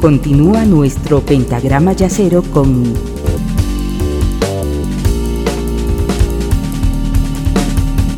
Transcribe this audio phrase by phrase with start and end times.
[0.00, 2.94] Continúa nuestro pentagrama yacero con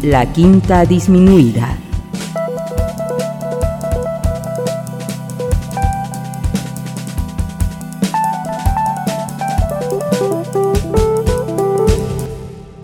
[0.05, 1.77] la quinta disminuida.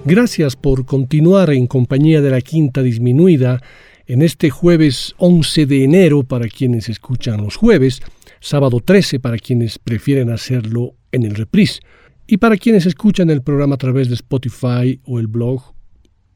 [0.04, 3.62] Gracias por continuar en compañía de la quinta disminuida
[4.08, 8.00] en este jueves 11 de enero para quienes escuchan los jueves,
[8.40, 11.80] sábado 13 para quienes prefieren hacerlo en el reprise
[12.26, 15.74] y para quienes escuchan el programa a través de Spotify o el blog,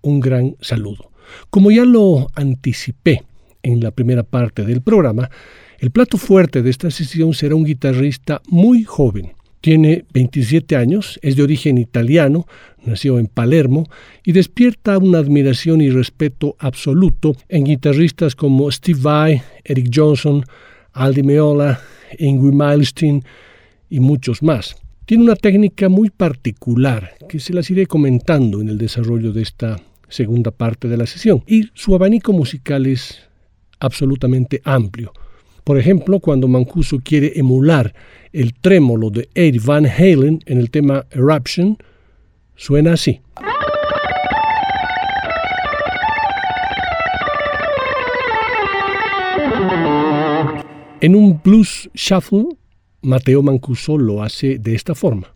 [0.01, 1.11] un gran saludo.
[1.51, 3.23] Como ya lo anticipé
[3.62, 5.30] en la primera parte del programa,
[5.78, 11.37] el plato fuerte de esta sesión será un guitarrista muy joven, tiene 27 años, es
[11.37, 12.47] de origen italiano,
[12.84, 13.89] nació en Palermo
[14.25, 20.45] y despierta una admiración y respeto absoluto en guitarristas como Steve Vai, Eric Johnson,
[20.93, 21.81] Aldi Meola,
[22.19, 23.23] Ingrid Milestein
[23.91, 24.77] y muchos más.
[25.07, 29.81] Tiene una técnica muy particular que se las iré comentando en el desarrollo de esta
[30.09, 33.19] segunda parte de la sesión y su abanico musical es
[33.81, 35.13] absolutamente amplio.
[35.65, 37.95] Por ejemplo, cuando Mancuso quiere emular
[38.33, 41.79] el trémolo de Eddie Van Halen en el tema Eruption,
[42.57, 43.20] suena así.
[51.03, 52.56] En un blues shuffle,
[53.03, 55.31] Mateo Mancuso lo hace de esta forma.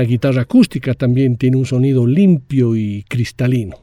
[0.00, 3.76] La guitarra acústica también tiene un sonido limpio y cristalino.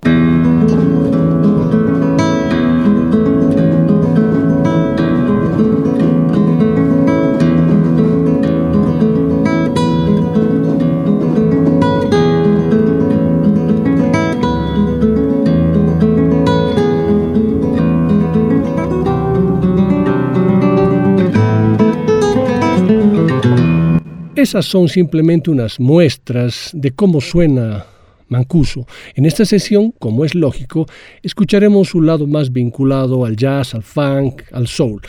[24.37, 27.87] Esas son simplemente unas muestras de cómo suena
[28.27, 28.85] Mancuso.
[29.15, 30.85] En esta sesión, como es lógico,
[31.23, 35.01] escucharemos su lado más vinculado al jazz, al funk, al soul.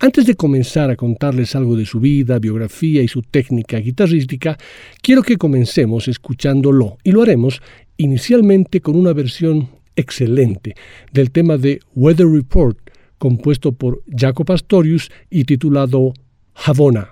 [0.00, 4.58] Antes de comenzar a contarles algo de su vida, biografía y su técnica guitarrística,
[5.00, 7.62] quiero que comencemos escuchándolo y lo haremos
[7.98, 10.74] inicialmente con una versión excelente
[11.12, 12.78] del tema de Weather Report,
[13.18, 16.14] compuesto por Jaco Pastorius y titulado
[16.52, 17.10] Havana.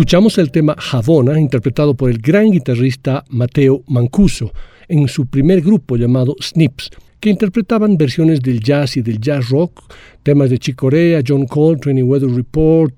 [0.00, 4.50] Escuchamos el tema Javona, interpretado por el gran guitarrista Mateo Mancuso,
[4.88, 6.88] en su primer grupo llamado Snips,
[7.20, 9.92] que interpretaban versiones del jazz y del jazz rock,
[10.22, 12.94] temas de Chick Corea, John Coltrane y Weather Report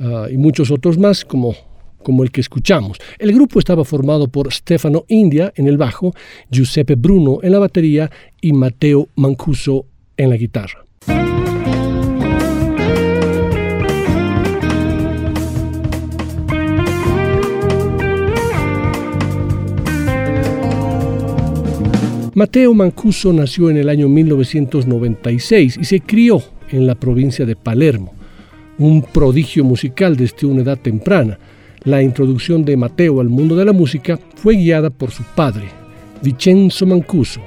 [0.00, 1.54] uh, y muchos otros más, como,
[2.02, 2.98] como el que escuchamos.
[3.20, 6.12] El grupo estaba formado por Stefano India en el bajo,
[6.50, 10.84] Giuseppe Bruno en la batería y Mateo Mancuso en la guitarra.
[22.40, 28.14] Mateo Mancuso nació en el año 1996 y se crió en la provincia de Palermo,
[28.78, 31.38] un prodigio musical desde una edad temprana.
[31.84, 35.66] La introducción de Mateo al mundo de la música fue guiada por su padre,
[36.22, 37.42] Vincenzo Mancuso,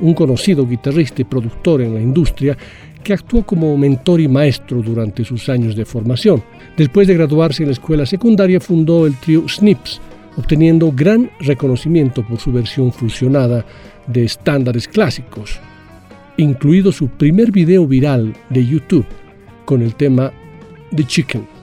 [0.00, 2.58] un conocido guitarrista y productor en la industria
[3.04, 6.42] que actuó como mentor y maestro durante sus años de formación.
[6.76, 10.00] Después de graduarse en la escuela secundaria fundó el trío Snips,
[10.36, 13.64] obteniendo gran reconocimiento por su versión fusionada
[14.06, 15.60] de estándares clásicos,
[16.36, 19.06] incluido su primer video viral de YouTube
[19.64, 20.32] con el tema
[20.94, 21.53] The Chicken.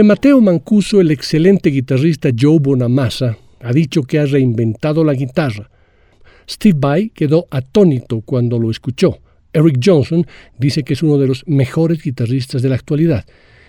[0.00, 5.70] De Mateo Mancuso, el excelente guitarrista Joe Bonamassa ha dicho que ha reinventado la guitarra.
[6.48, 9.18] Steve Vai quedó atónito cuando lo escuchó.
[9.52, 10.26] Eric Johnson
[10.56, 13.26] dice que es uno de los mejores guitarristas de la actualidad.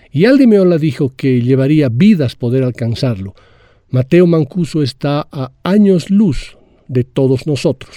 [0.09, 3.35] Y Aldi Meola dijo que llevaría vidas poder alcanzarlo.
[3.89, 6.57] Mateo Mancuso está a años luz
[6.87, 7.93] de todos nosotros.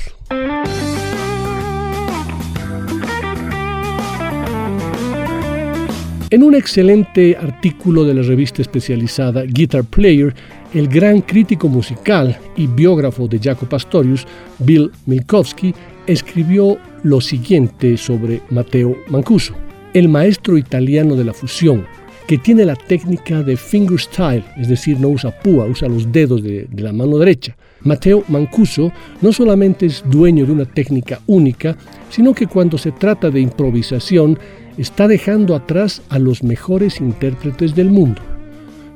[6.31, 10.35] En un excelente artículo de la revista especializada Guitar Player,
[10.73, 14.27] el gran crítico musical y biógrafo de Jaco Pastorius,
[14.59, 15.75] Bill Milkowski,
[16.07, 19.55] escribió lo siguiente sobre Matteo Mancuso,
[19.93, 21.87] el maestro italiano de la fusión,
[22.27, 26.67] que tiene la técnica de fingerstyle, es decir, no usa púa, usa los dedos de,
[26.71, 27.55] de la mano derecha.
[27.83, 28.91] Matteo Mancuso
[29.21, 31.77] no solamente es dueño de una técnica única,
[32.09, 34.39] sino que cuando se trata de improvisación,
[34.79, 38.21] está dejando atrás a los mejores intérpretes del mundo.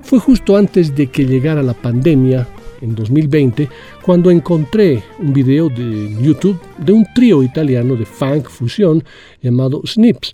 [0.02, 2.46] Fue justo antes de que llegara la pandemia,
[2.80, 3.68] en 2020,
[4.02, 9.02] cuando encontré un video de YouTube de un trío italiano de funk fusión
[9.42, 10.32] llamado Snips,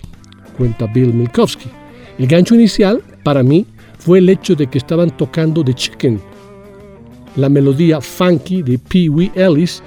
[0.57, 1.69] cuenta Bill Milkowski.
[2.19, 3.67] El gancho inicial, para mí,
[3.99, 6.21] fue el hecho de que estaban tocando The Chicken,
[7.37, 9.83] la melodía funky de Pee Wee Ellis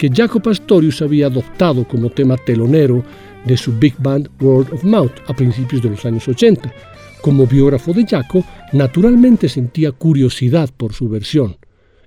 [0.00, 3.04] que Jaco Pastorius había adoptado como tema telonero
[3.44, 6.72] de su big band Word of Mouth a principios de los años 80.
[7.20, 11.56] Como biógrafo de Jaco, naturalmente sentía curiosidad por su versión,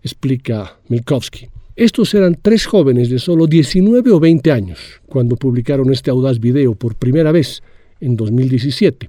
[0.01, 1.49] explica Milkowski.
[1.75, 6.75] Estos eran tres jóvenes de solo 19 o 20 años cuando publicaron este audaz video
[6.75, 7.63] por primera vez
[7.99, 9.07] en 2017.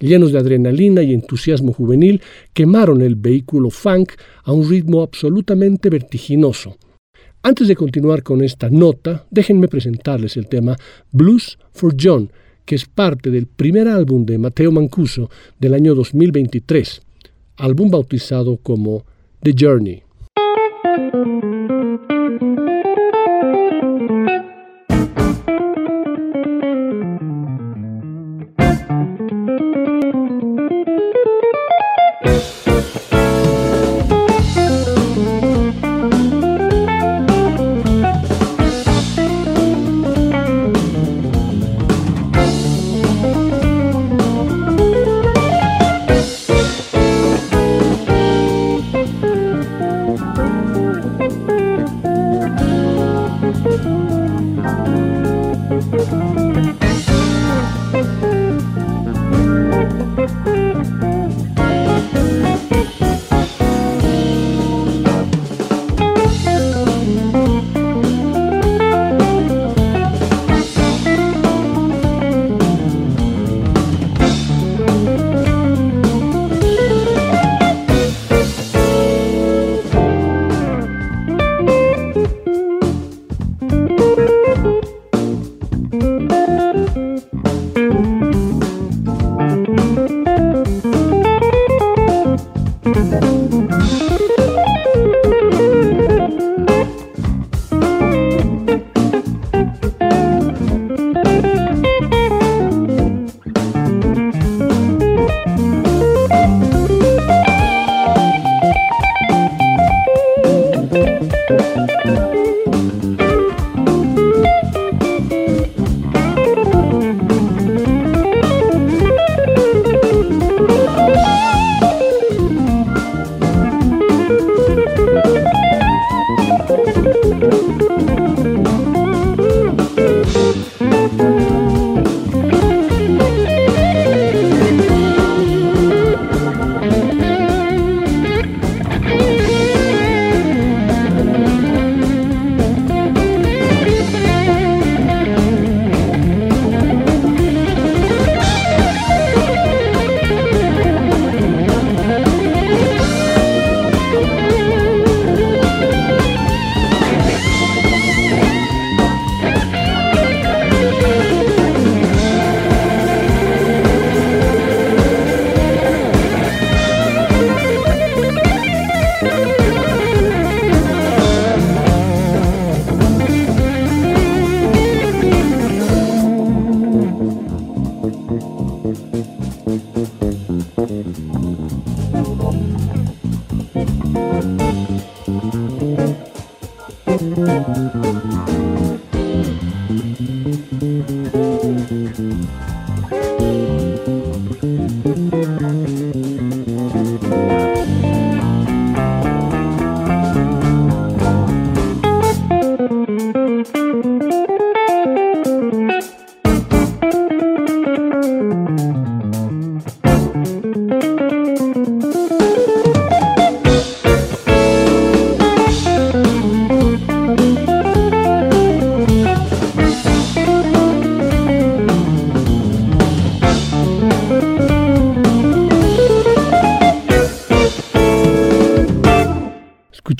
[0.00, 2.20] Llenos de adrenalina y entusiasmo juvenil,
[2.52, 4.12] quemaron el vehículo funk
[4.42, 6.76] a un ritmo absolutamente vertiginoso,
[7.44, 10.76] antes de continuar con esta nota, déjenme presentarles el tema
[11.12, 12.30] Blues for John,
[12.64, 15.30] que es parte del primer álbum de Mateo Mancuso
[15.60, 17.02] del año 2023,
[17.58, 19.04] álbum bautizado como
[19.42, 20.02] The Journey.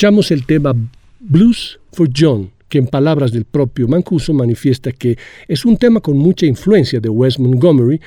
[0.04, 0.76] Escuchamos el tema
[1.18, 5.16] Blues for John, que en palabras del propio Mancuso manifiesta que
[5.48, 7.98] es un tema con mucha influencia de Wes Montgomery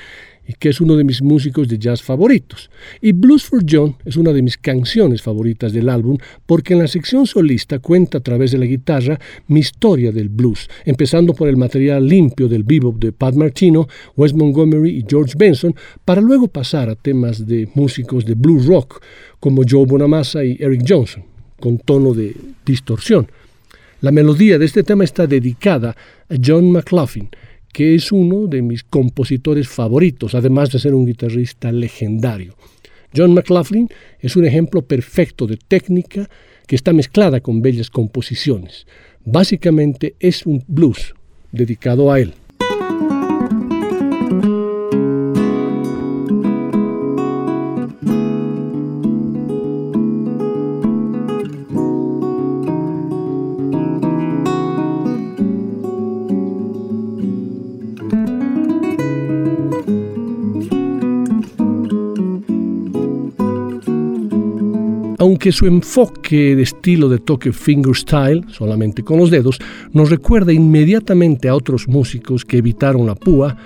[0.46, 2.70] y que es uno de mis músicos de jazz favoritos.
[3.02, 6.86] Y Blues for John es una de mis canciones favoritas del álbum porque en la
[6.86, 11.56] sección solista cuenta a través de la guitarra mi historia del blues, empezando por el
[11.56, 16.90] material limpio del bebop de Pat Martino, Wes Montgomery y George Benson, para luego pasar
[16.90, 19.02] a temas de músicos de blues rock
[19.40, 21.24] como Joe Bonamassa y Eric Johnson,
[21.60, 23.28] con tono de distorsión.
[24.00, 25.96] La melodía de este tema está dedicada
[26.28, 27.28] a John McLaughlin,
[27.72, 32.54] que es uno de mis compositores favoritos, además de ser un guitarrista legendario.
[33.16, 33.88] John McLaughlin
[34.20, 36.28] es un ejemplo perfecto de técnica
[36.66, 38.86] que está mezclada con bellas composiciones.
[39.24, 41.14] Básicamente es un blues
[41.50, 42.34] dedicado a él.
[65.38, 69.60] Aunque su enfoque de estilo de toque fingerstyle, solamente con los dedos,
[69.92, 73.56] nos recuerda inmediatamente a otros músicos que evitaron la púa.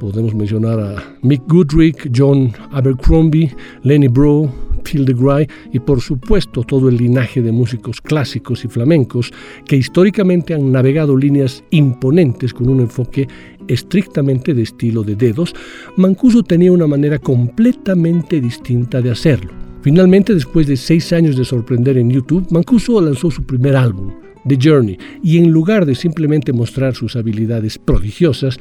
[0.00, 4.50] Podemos mencionar a Mick Goodrick, John Abercrombie, Lenny Breau,
[4.84, 9.30] Phil DeGray y por supuesto todo el linaje de músicos clásicos y flamencos
[9.66, 13.28] que históricamente han navegado líneas imponentes con un enfoque
[13.68, 15.54] estrictamente de estilo de dedos,
[15.98, 19.61] Mancuso tenía una manera completamente distinta de hacerlo.
[19.82, 24.12] Finalmente, después de seis años de sorprender en YouTube, Mancuso lanzó su primer álbum,
[24.46, 28.60] The Journey, y en lugar de simplemente mostrar sus habilidades prodigiosas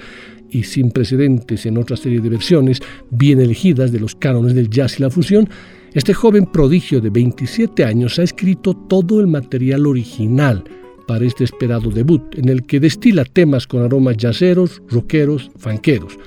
[0.49, 2.81] y sin precedentes en otra serie de versiones
[3.11, 5.47] bien elegidas de los cánones del jazz y la fusión,
[5.93, 10.63] este joven prodigio de 27 años ha escrito todo el material original
[11.07, 16.17] para este esperado debut, en el que destila temas con aromas jazzeros, rockeros, fanqueros.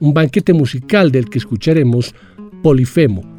[0.00, 2.14] Un banquete musical del que escucharemos
[2.62, 3.33] Polifemo,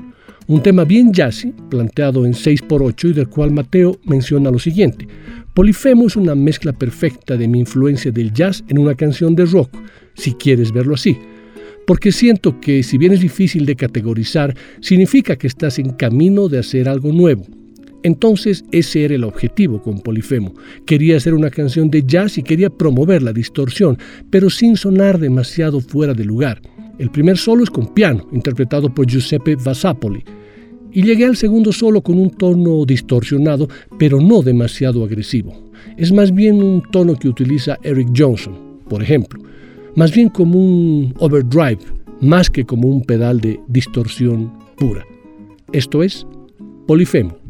[0.48, 5.08] un tema bien jazzy, planteado en 6x8 y del cual Mateo menciona lo siguiente.
[5.54, 9.76] Polifemo es una mezcla perfecta de mi influencia del jazz en una canción de rock,
[10.14, 11.18] si quieres verlo así.
[11.88, 16.60] Porque siento que si bien es difícil de categorizar, significa que estás en camino de
[16.60, 17.46] hacer algo nuevo.
[18.04, 20.54] Entonces ese era el objetivo con Polifemo.
[20.86, 23.98] Quería hacer una canción de jazz y quería promover la distorsión,
[24.30, 26.62] pero sin sonar demasiado fuera de lugar.
[26.98, 30.24] El primer solo es con piano, interpretado por Giuseppe Vasapoli,
[30.92, 33.68] y llegué al segundo solo con un tono distorsionado,
[34.00, 35.54] pero no demasiado agresivo.
[35.98, 38.56] Es más bien un tono que utiliza Eric Johnson,
[38.88, 39.42] por ejemplo,
[39.96, 41.80] más bien como un overdrive,
[42.22, 45.06] más que como un pedal de distorsión pura.
[45.74, 46.26] Esto es
[46.88, 47.45] Polifemo.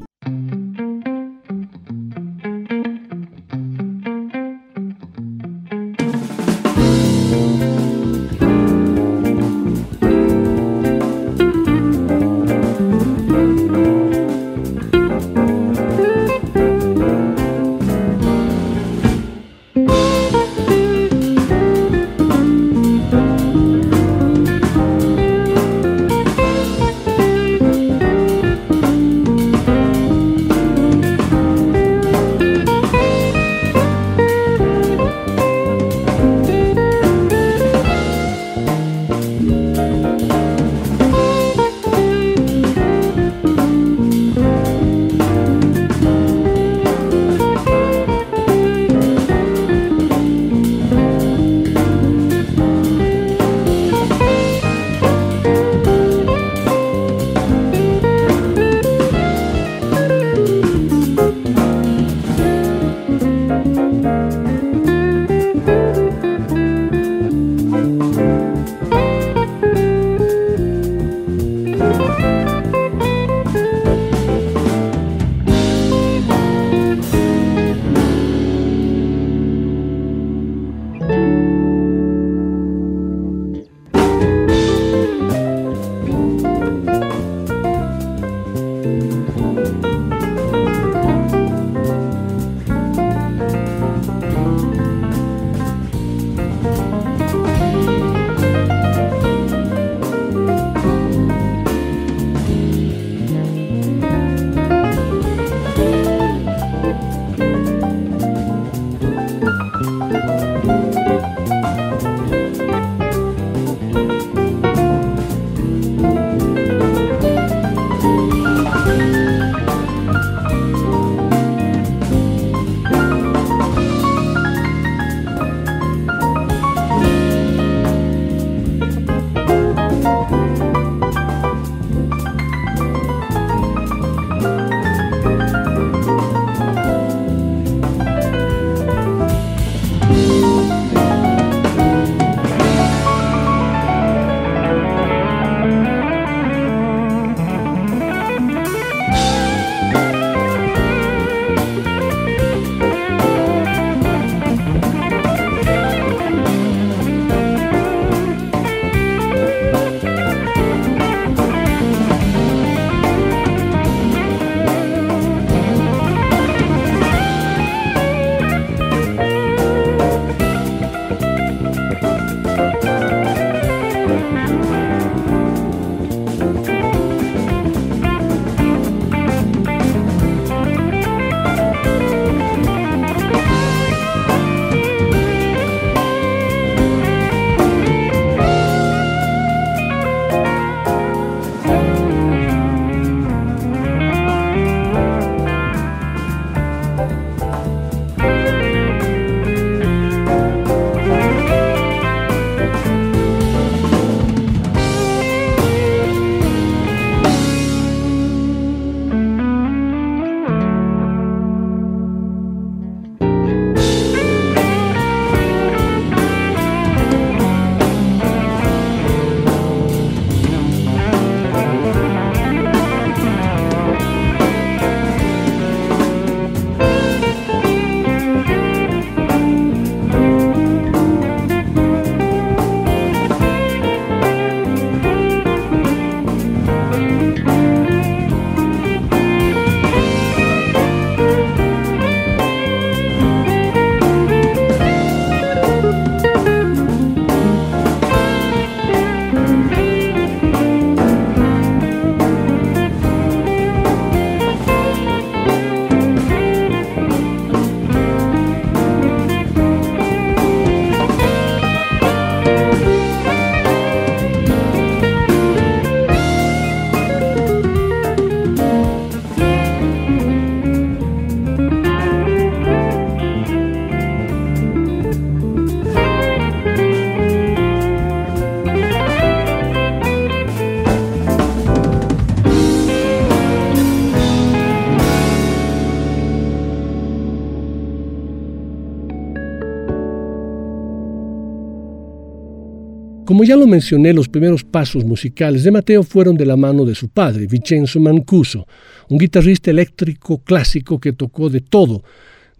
[293.25, 296.93] Como ya lo mencioné, los primeros pasos musicales de Mateo fueron de la mano de
[296.93, 298.67] su padre, Vincenzo Mancuso,
[299.09, 302.03] un guitarrista eléctrico clásico que tocó de todo,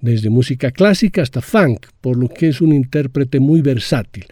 [0.01, 4.25] desde música clásica hasta funk, por lo que es un intérprete muy versátil.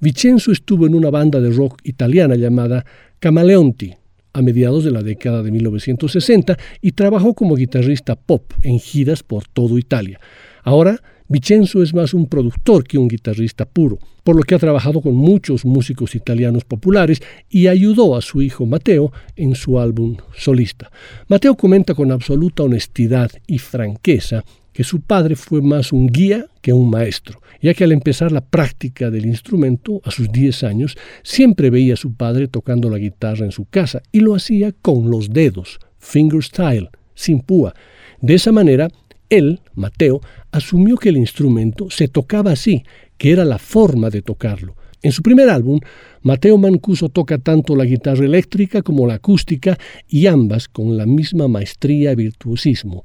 [0.00, 2.86] Vincenzo estuvo en una banda de rock italiana llamada
[3.18, 3.92] Camaleonti
[4.32, 9.46] a mediados de la década de 1960 y trabajó como guitarrista pop en giras por
[9.46, 10.20] todo Italia.
[10.66, 15.00] Ahora Vicenzo es más un productor que un guitarrista puro, por lo que ha trabajado
[15.00, 20.90] con muchos músicos italianos populares y ayudó a su hijo Mateo en su álbum solista.
[21.28, 26.72] Mateo comenta con absoluta honestidad y franqueza que su padre fue más un guía que
[26.72, 31.70] un maestro, ya que al empezar la práctica del instrumento, a sus 10 años, siempre
[31.70, 35.30] veía a su padre tocando la guitarra en su casa y lo hacía con los
[35.30, 37.72] dedos, fingerstyle, sin púa.
[38.20, 38.88] De esa manera,
[39.28, 40.20] él, Mateo,
[40.56, 42.84] asumió que el instrumento se tocaba así,
[43.18, 44.74] que era la forma de tocarlo.
[45.02, 45.78] En su primer álbum,
[46.22, 51.46] Mateo Mancuso toca tanto la guitarra eléctrica como la acústica y ambas con la misma
[51.46, 53.04] maestría y virtuosismo.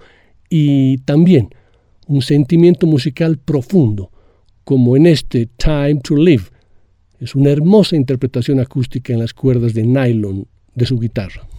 [0.49, 1.49] Y también
[2.07, 4.11] un sentimiento musical profundo,
[4.63, 6.45] como en este Time to Live.
[7.19, 11.50] Es una hermosa interpretación acústica en las cuerdas de nylon de su guitarra.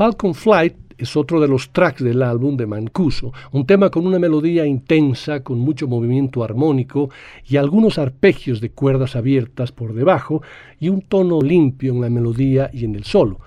[0.00, 4.18] Falcon Flight es otro de los tracks del álbum de Mancuso, un tema con una
[4.18, 7.10] melodía intensa, con mucho movimiento armónico
[7.46, 10.40] y algunos arpegios de cuerdas abiertas por debajo
[10.78, 13.40] y un tono limpio en la melodía y en el solo,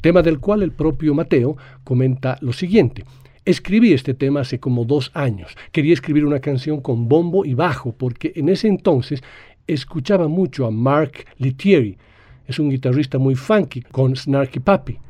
[0.00, 3.04] tema del cual el propio Mateo comenta lo siguiente.
[3.44, 5.54] Escribí este tema hace como dos años.
[5.72, 9.22] Quería escribir una canción con bombo y bajo porque en ese entonces
[9.66, 11.98] escuchaba mucho a Mark Litieri.
[12.46, 15.00] Es un guitarrista muy funky con Snarky Papi.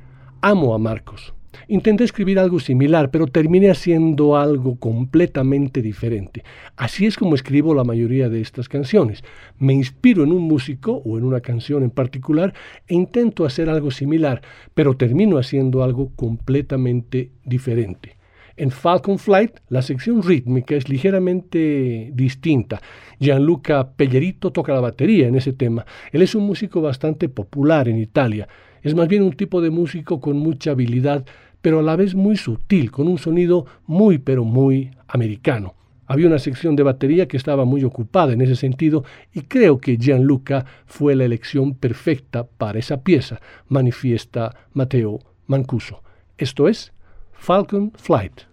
[0.41, 1.35] Amo a Marcos.
[1.67, 6.45] Intenté escribir algo similar, pero terminé haciendo algo completamente diferente.
[6.77, 9.25] Así es como escribo la mayoría de estas canciones.
[9.59, 12.55] Me inspiro en un músico o en una canción en particular
[12.87, 14.41] e intento hacer algo similar,
[14.75, 18.17] pero termino haciendo algo completamente diferente.
[18.57, 22.81] En Falcon Flight, la sección rítmica es ligeramente distinta.
[23.19, 25.85] Gianluca Pellerito toca la batería en ese tema.
[26.13, 28.49] Él es un músico bastante popular en Italia.
[28.89, 31.27] Es más bien un tipo de músico con mucha habilidad,
[31.61, 35.75] pero a la vez muy sutil, con un sonido muy pero muy americano.
[36.07, 39.99] Había una sección de batería que estaba muy ocupada en ese sentido y creo que
[39.99, 46.03] Gianluca fue la elección perfecta para esa pieza, manifiesta Mateo Mancuso.
[46.39, 46.95] Esto es
[47.35, 48.48] Falcon Flight.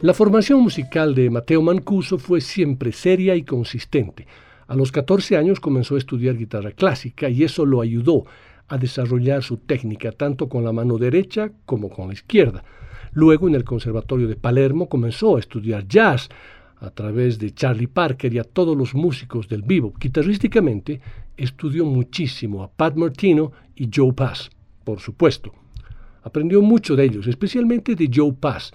[0.00, 4.28] La formación musical de Mateo Mancuso fue siempre seria y consistente.
[4.68, 8.24] A los 14 años comenzó a estudiar guitarra clásica y eso lo ayudó
[8.68, 12.62] a desarrollar su técnica tanto con la mano derecha como con la izquierda.
[13.10, 16.28] Luego en el Conservatorio de Palermo comenzó a estudiar jazz
[16.76, 19.92] a través de Charlie Parker y a todos los músicos del vivo.
[19.98, 21.00] Guitarrísticamente
[21.36, 24.48] estudió muchísimo a Pat Martino y Joe Pass,
[24.84, 25.52] por supuesto.
[26.22, 28.72] Aprendió mucho de ellos, especialmente de Joe Pass,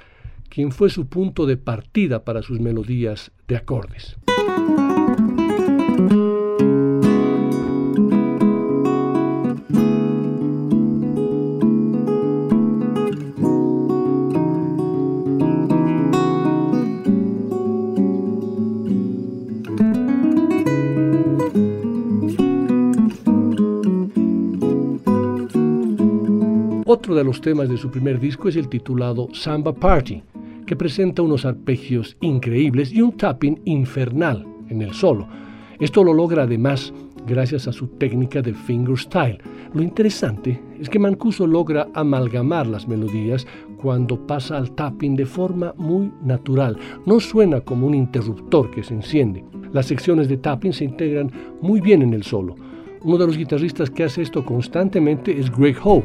[0.54, 4.16] quien fue su punto de partida para sus melodías de acordes.
[26.86, 30.22] Otro de los temas de su primer disco es el titulado Samba Party,
[30.74, 35.28] que presenta unos arpegios increíbles y un tapping infernal en el solo.
[35.80, 36.92] Esto lo logra además
[37.28, 39.38] gracias a su técnica de fingerstyle.
[39.76, 43.46] Lo interesante es que Mancuso logra amalgamar las melodías
[43.80, 46.76] cuando pasa al tapping de forma muy natural.
[47.06, 49.46] No suena como un interruptor que se enciende.
[49.74, 52.56] Las secciones de tapping se integran muy bien en el solo.
[53.04, 56.04] Uno de los guitarristas que hace esto constantemente es Greg Howe,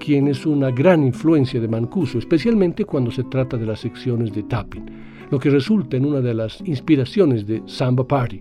[0.00, 4.42] quien es una gran influencia de Mancuso, especialmente cuando se trata de las secciones de
[4.42, 4.86] tapping,
[5.30, 8.40] lo que resulta en una de las inspiraciones de Samba Party.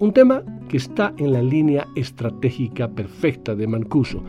[0.00, 4.22] Un tema que está en la línea estratégica perfecta de Mancuso,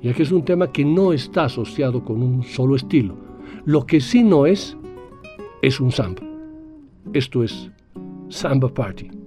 [0.00, 3.14] ya que es un tema que no está asociado con un solo estilo.
[3.66, 4.76] Lo que sí no es,
[5.60, 6.22] es un samba.
[7.12, 7.70] Esto es
[8.28, 9.21] Samba Party.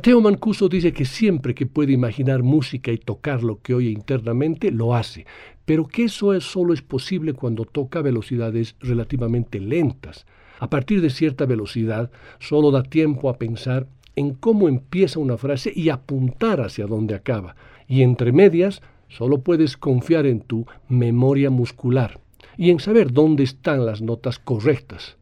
[0.00, 4.70] Mateo Mancuso dice que siempre que puede imaginar música y tocar lo que oye internamente,
[4.70, 5.26] lo hace,
[5.66, 10.24] pero que eso es, solo es posible cuando toca velocidades relativamente lentas.
[10.58, 15.70] A partir de cierta velocidad, solo da tiempo a pensar en cómo empieza una frase
[15.76, 17.54] y apuntar hacia dónde acaba.
[17.86, 22.20] Y entre medias, solo puedes confiar en tu memoria muscular
[22.56, 25.18] y en saber dónde están las notas correctas.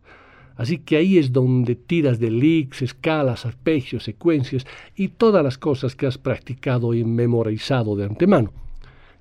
[0.59, 5.97] Así que ahí es donde tiras de licks, escalas, arpegios, secuencias y todas las cosas
[5.97, 8.53] que has practicado y memorizado de antemano.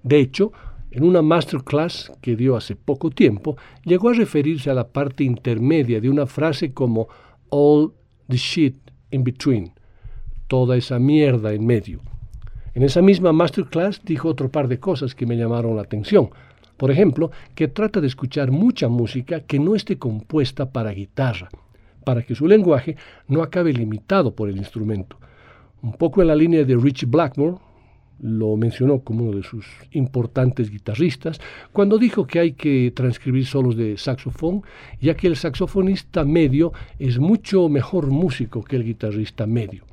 [0.03, 0.51] De hecho,
[0.89, 5.99] En una masterclass que dio hace poco tiempo, llegó a referirse a la parte intermedia
[5.99, 7.07] de una frase como
[7.49, 7.91] all
[8.29, 8.75] the shit
[9.11, 9.73] in between,
[10.47, 12.01] toda esa mierda en medio.
[12.73, 16.29] En esa misma masterclass dijo otro par de cosas que me llamaron la atención.
[16.77, 21.49] Por ejemplo, que trata de escuchar mucha música que no esté compuesta para guitarra,
[22.05, 22.95] para que su lenguaje
[23.27, 25.17] no acabe limitado por el instrumento.
[25.81, 27.57] Un poco en la línea de Richie Blackmore,
[28.19, 31.39] lo mencionó como uno de sus importantes guitarristas,
[31.71, 34.63] cuando dijo que hay que transcribir solos de saxofón,
[34.99, 39.83] ya que el saxofonista medio es mucho mejor músico que el guitarrista medio.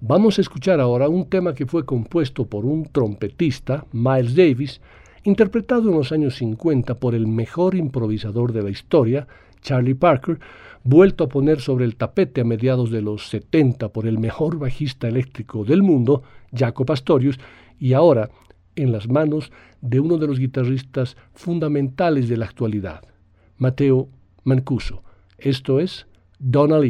[0.00, 4.80] Vamos a escuchar ahora un tema que fue compuesto por un trompetista, Miles Davis,
[5.24, 9.26] interpretado en los años 50 por el mejor improvisador de la historia,
[9.62, 10.38] Charlie Parker,
[10.82, 15.08] vuelto a poner sobre el tapete a mediados de los 70 por el mejor bajista
[15.08, 16.22] eléctrico del mundo,
[16.54, 17.38] Jaco Pastorius,
[17.78, 18.30] y ahora
[18.76, 23.02] en las manos de uno de los guitarristas fundamentales de la actualidad,
[23.58, 24.08] Mateo
[24.44, 25.02] Mancuso.
[25.38, 26.06] Esto es
[26.38, 26.80] Donna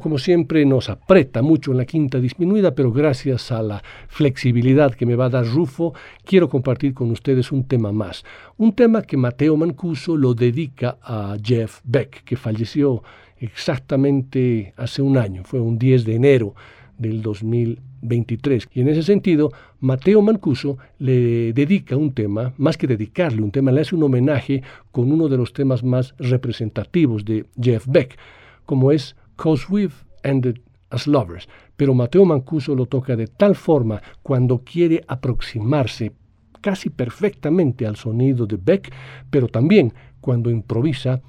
[0.00, 5.06] como siempre, nos aprieta mucho en la quinta disminuida, pero gracias a la flexibilidad que
[5.06, 8.24] me va a dar Rufo, quiero compartir con ustedes un tema más.
[8.56, 13.02] Un tema que Mateo Mancuso lo dedica a Jeff Beck, que falleció
[13.38, 16.54] exactamente hace un año, fue un 10 de enero
[16.98, 18.68] del 2023.
[18.72, 23.72] Y en ese sentido, Mateo Mancuso le dedica un tema, más que dedicarle un tema,
[23.72, 28.16] le hace un homenaje con uno de los temas más representativos de Jeff Beck,
[28.64, 34.00] como es Cause We've Ended as Lovers, pero Mateo Mancuso lo toca de tal forma
[34.22, 36.12] cuando quiere aproximarse
[36.60, 38.92] casi perfectamente al sonido de Beck,
[39.30, 41.22] pero también cuando improvisa,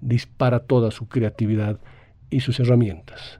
[0.00, 1.78] dispara toda su creatividad
[2.30, 3.38] y sus herramientas.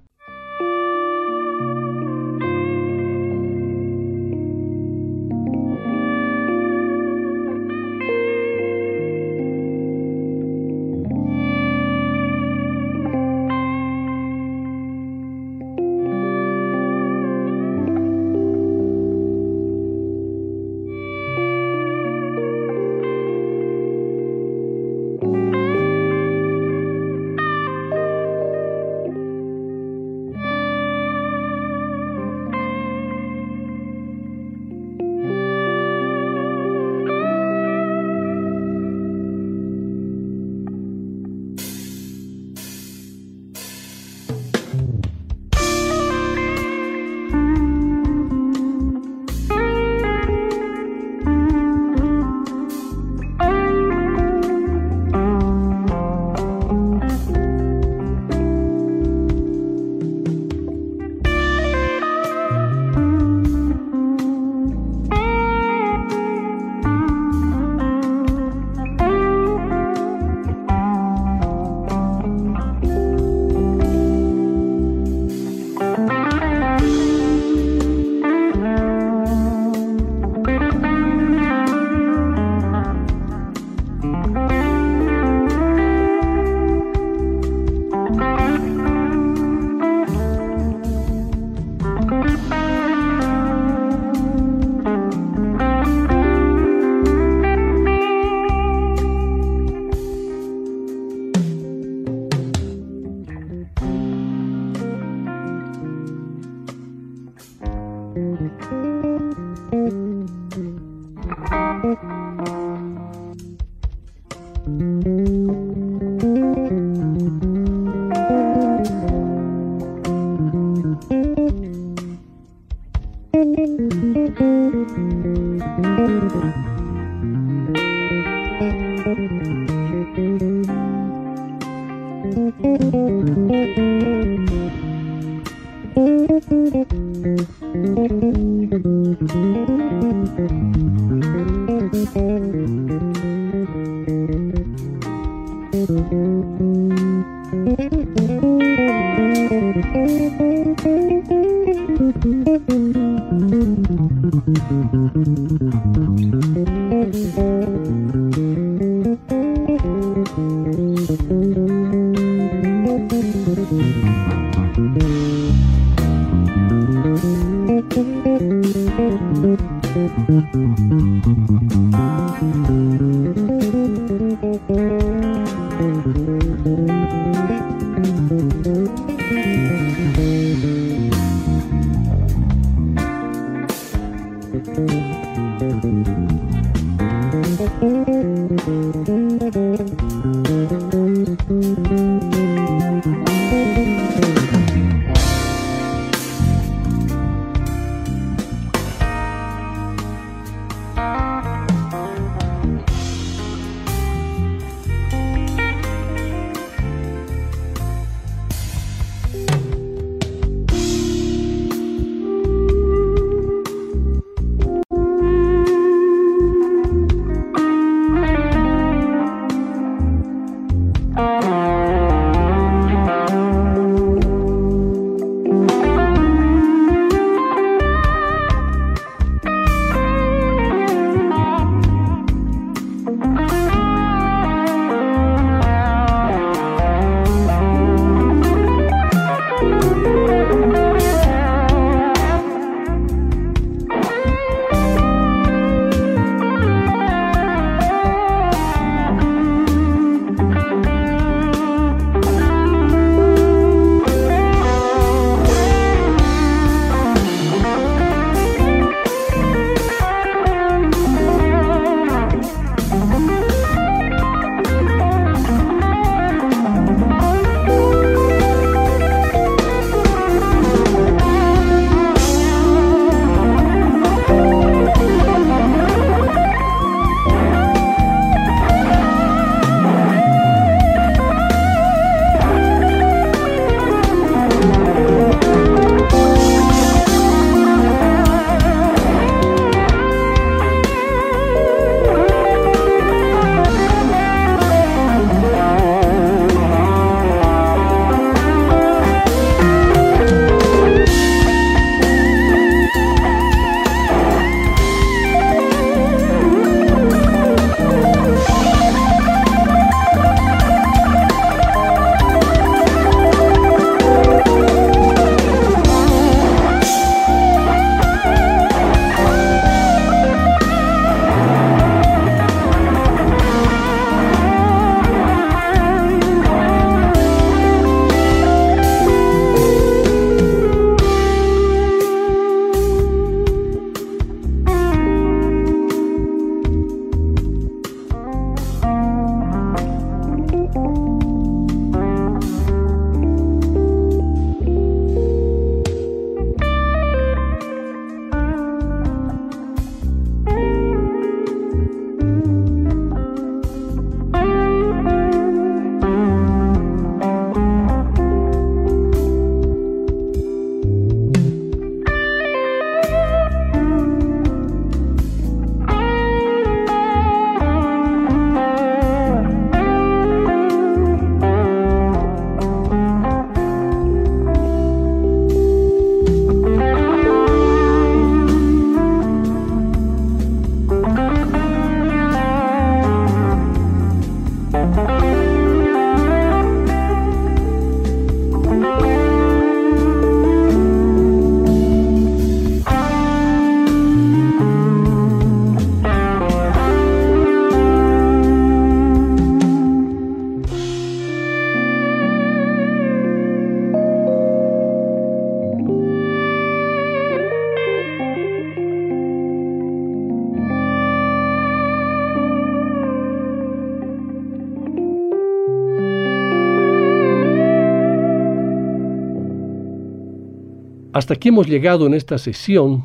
[421.18, 423.02] Hasta aquí hemos llegado en esta sesión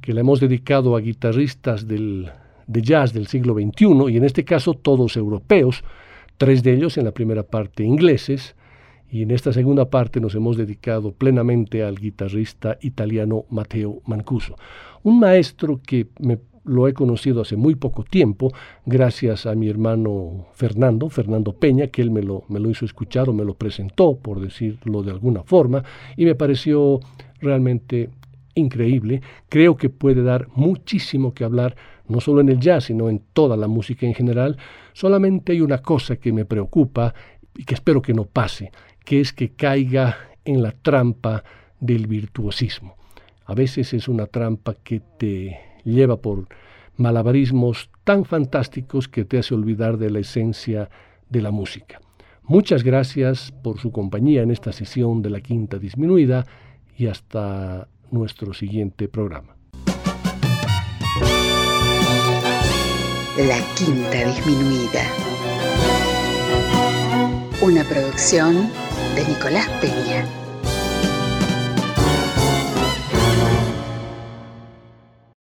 [0.00, 2.30] que la hemos dedicado a guitarristas del,
[2.66, 5.84] de jazz del siglo XXI y en este caso todos europeos,
[6.38, 8.56] tres de ellos en la primera parte ingleses,
[9.10, 14.56] y en esta segunda parte nos hemos dedicado plenamente al guitarrista italiano Matteo Mancuso,
[15.02, 18.54] un maestro que me lo he conocido hace muy poco tiempo,
[18.86, 23.28] gracias a mi hermano Fernando, Fernando Peña, que él me lo, me lo hizo escuchar
[23.28, 25.84] o me lo presentó, por decirlo de alguna forma,
[26.16, 27.00] y me pareció
[27.44, 28.10] realmente
[28.54, 29.22] increíble.
[29.48, 31.76] Creo que puede dar muchísimo que hablar,
[32.08, 34.56] no solo en el jazz, sino en toda la música en general.
[34.92, 37.14] Solamente hay una cosa que me preocupa
[37.56, 38.72] y que espero que no pase,
[39.04, 41.44] que es que caiga en la trampa
[41.80, 42.96] del virtuosismo.
[43.46, 46.48] A veces es una trampa que te lleva por
[46.96, 50.88] malabarismos tan fantásticos que te hace olvidar de la esencia
[51.28, 52.00] de la música.
[52.42, 56.46] Muchas gracias por su compañía en esta sesión de la quinta disminuida
[56.96, 59.56] y hasta nuestro siguiente programa.
[63.36, 65.02] La quinta disminuida.
[67.60, 68.70] Una producción
[69.16, 70.43] de Nicolás Peña.